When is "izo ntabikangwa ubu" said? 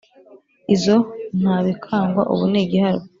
0.75-2.43